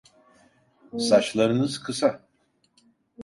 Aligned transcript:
Saçlarınız 0.99 1.79
kısa… 1.79 2.21